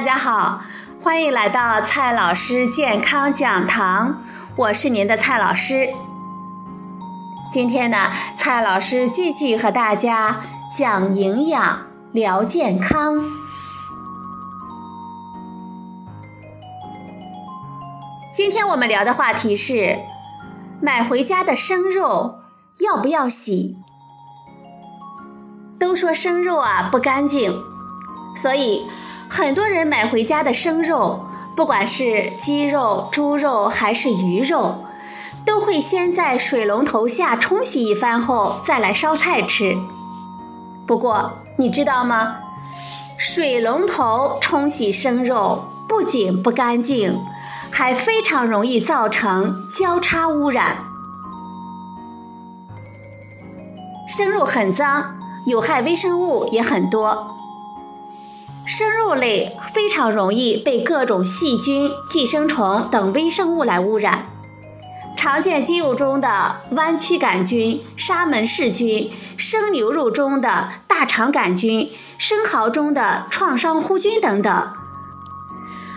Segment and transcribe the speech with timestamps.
[0.00, 0.62] 大家好，
[1.02, 4.22] 欢迎来到蔡老师健康讲堂，
[4.56, 5.90] 我是您的蔡老师。
[7.52, 10.40] 今天呢，蔡老师继续和大家
[10.74, 11.82] 讲营养、
[12.12, 13.20] 聊健康。
[18.32, 19.98] 今天我们聊的话题是：
[20.80, 22.36] 买回家的生肉
[22.78, 23.76] 要不要洗？
[25.78, 27.62] 都说生肉啊不干净，
[28.34, 28.86] 所以。
[29.32, 34.82] 很多人买回家的生肉，不管是鸡肉、猪肉还是鱼肉，
[35.46, 39.78] 都会先在水龙头下冲洗一番后再来烧菜吃。
[40.84, 42.38] 不过你知道吗？
[43.16, 47.20] 水龙头冲洗生肉不仅不干净，
[47.70, 50.78] 还非常容易造成交叉污染。
[54.08, 55.14] 生肉很脏，
[55.46, 57.36] 有害微生物也很多。
[58.66, 64.26] 生肉类非常容易被各种细菌、寄生虫等微生物来污染。
[65.16, 74.68] 常见鸡肉中的弯曲杆菌、沙门氏菌，生牛肉中的大肠杆菌，生蚝中的创伤弧菌等等。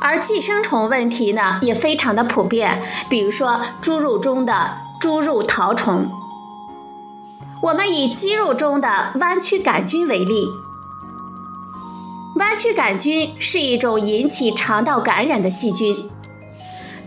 [0.00, 6.10] 而寄生虫问题呢，也非常的普遍，比如说猪肉中的猪肉绦虫。
[7.62, 10.48] 我们以鸡肉中的弯曲杆菌为例。
[12.36, 16.10] 弯曲杆菌是一种引起肠道感染的细菌，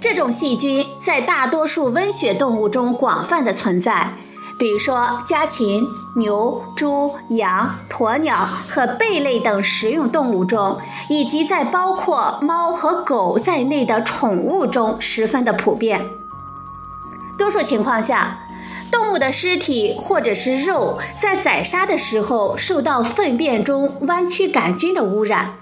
[0.00, 4.16] 这种细菌在大多数温血动物中广泛的存在，
[4.58, 8.36] 比如说家禽、牛、猪、羊、鸵鸟
[8.68, 16.04] 和贝类等食用动物中，以及在包括猫和狗在内的宠物中十分的普遍。
[17.38, 18.41] 多数情况下。
[18.92, 25.54] 动物的尸体或者是肉，在宰杀的时候受到粪便中弯曲杆菌的污染。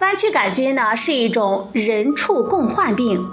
[0.00, 3.28] 弯曲杆菌呢是一种人畜共患病。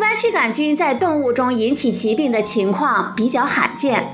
[0.00, 4.12] 弯曲杆菌在动物中引起疾病的情况比较罕见，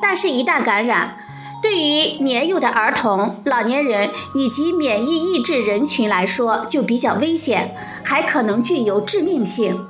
[0.00, 1.16] 但是，一旦感染，
[1.62, 9.86] 对于年幼的儿童、老年人以及免疫抑制人群来说就比较危险，还可能具有致命性。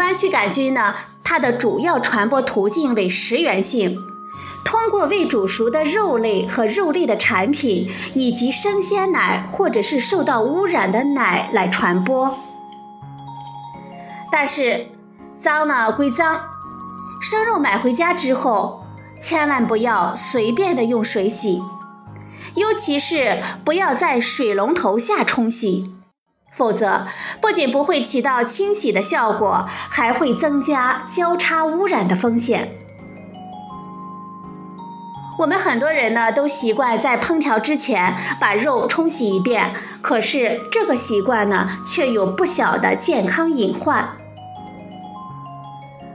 [0.00, 3.98] 弯曲杆菌呢，它的主要传播途径为食源性，
[4.64, 12.38] 通过未煮熟的肉类和肉类的产品，以及生鲜奶或者是受到污染的奶来传播。
[14.32, 14.86] 但是，
[15.36, 16.40] 脏呢归脏，
[17.20, 18.82] 生肉买回家之后，
[19.22, 21.60] 千万不要随便的用水洗，
[22.54, 25.94] 尤其是不要在水龙头下冲洗。
[26.50, 27.06] 否则，
[27.40, 32.72] 不仅不会起到清洗的效果，还会增加交叉污染的风险。
[35.38, 39.72] 我们很多人呢，都习惯在烹调之前把肉冲洗一遍，
[40.02, 44.16] 可是这个习惯呢，却有不小的健康隐患。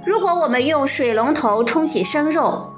[0.05, 2.73] 如果我们用水龙头冲洗生肉，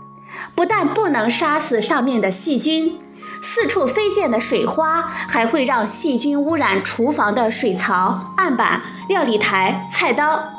[0.56, 2.98] 不但不能杀死上面的细菌。
[3.42, 10.50] 四处飞溅的水花还会让细菌污染厨房的水槽、案板、料理台、菜刀。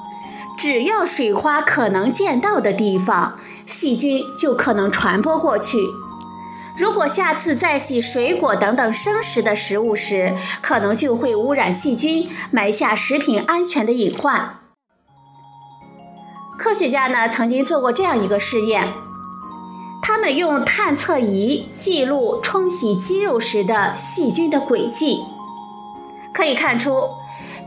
[0.56, 5.78] 只要水花可能溅到的地方，细菌就可能传播过去。
[6.76, 14.58] 如果下次再洗水果等等生食的食物时，可能就会污染细菌，埋下食品安全的隐患。
[16.56, 18.92] 科学家呢曾经做过这样一个试验。
[20.18, 25.24] 他们用探测仪记录冲洗鸡肉时的细菌的轨迹，
[26.32, 27.10] 可以看出，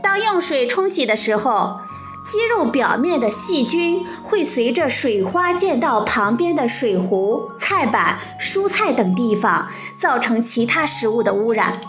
[0.02, 1.78] 当用水冲洗的时候，
[2.26, 11.80] 鸡肉表面的细菌会随着水花溅到旁边的水壶、菜板、蔬菜等地方，造成其他食物的污染。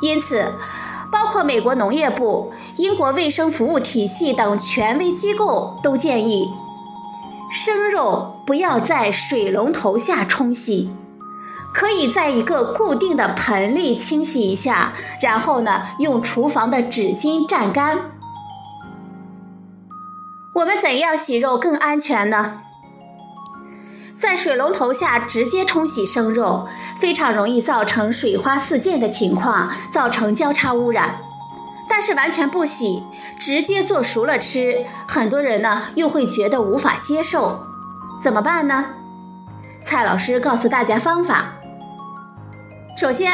[0.00, 0.54] 因此，
[1.12, 6.48] 包括美国农业部、英国卫生服务体系等权威机构都建议。
[7.50, 10.90] 生肉不要在水龙头下冲洗，
[11.72, 18.10] 可以在一个固定的盆里清洗一下，然后呢，用厨房的纸巾蘸干。
[20.56, 22.60] 我们怎样洗肉更安全呢？
[24.16, 31.18] 在水龙头下直接冲洗生肉，非常容易造成水花四溅的情况，造成交叉污染。
[31.96, 33.04] 但是完全不洗，
[33.38, 37.60] 直接做熟了吃，很多人呢又会觉得无法接受，
[38.20, 38.86] 怎么办呢？
[39.80, 41.52] 蔡老师告诉大家方法。
[42.96, 43.30] 首先，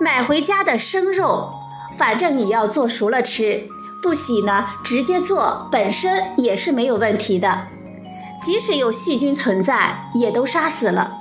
[0.00, 1.52] 买回家的生肉，
[1.96, 3.68] 反正你要做熟了吃，
[4.02, 7.68] 不洗呢，直接做本身也是没有问题的，
[8.40, 11.18] 即使有细菌存在，也都杀死了。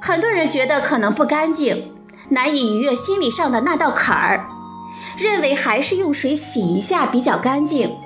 [0.00, 1.92] 很多人觉得可能不干净，
[2.28, 4.46] 难以逾越心理上的那道坎儿，
[5.16, 7.96] 认为还是用水洗一下比较干净。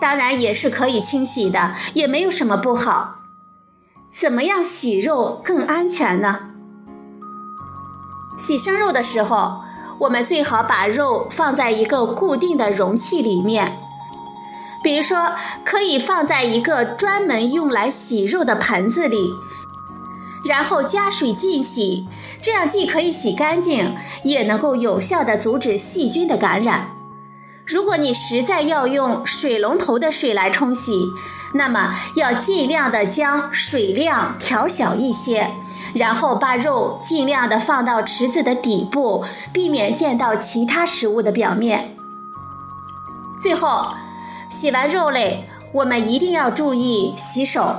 [0.00, 3.16] 当然也是可以清洗的，也没有什么不好。
[4.12, 6.50] 怎么样洗肉更安全呢？
[8.38, 9.60] 洗生肉的时候，
[10.00, 13.78] 我们最好把肉放在一个固定的容器里面，
[14.82, 15.34] 比如说
[15.64, 19.32] 可以放在一个专门用来洗肉的盆子里，
[20.44, 22.06] 然后加水浸洗，
[22.40, 26.90] 这样既可以洗干净，也能够有效的阻止细菌的感染。
[27.64, 30.92] 如果你实在要用水龙头的水来冲洗，
[31.54, 35.52] 那么要尽量的将水量调小一些，
[35.94, 41.94] 然后把肉尽量的放到池子的底部，避免溅到其他食物的表面。
[43.40, 43.92] 最后，
[44.50, 47.76] 洗完肉类，我们一定要注意洗手。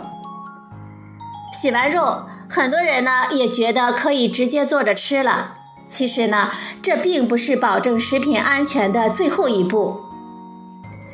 [1.54, 2.24] 洗完肉，
[2.56, 5.56] 很多人呢也觉得可以直接坐着吃了。
[5.88, 6.52] 其实呢，
[6.84, 10.02] 这并不是保证食品安全的最后一步。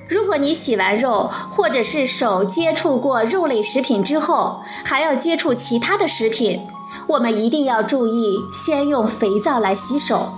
[0.10, 6.68] 如果你洗完肉，或者是手接触过肉类食品之后，还要接触其他的食品，
[7.08, 10.34] 我们一定要注意先用肥皂来洗手，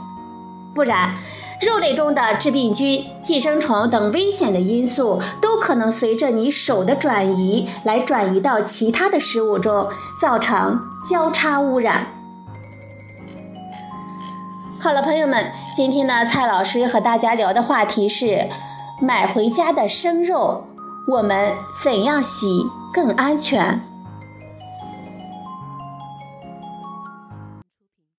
[0.75, 1.15] 不然
[1.61, 9.87] 肉类中的致病菌、寄生虫等危险的因素都可能随着你手的转移来转移到其他的食物中，
[10.19, 12.07] 造成交叉污染。
[14.79, 18.49] 好了，朋友们，今天呢，蔡老师和大家聊的话题是
[18.99, 20.65] 买回家的生肉，
[21.07, 21.53] 我们
[21.83, 23.90] 怎样洗更安全？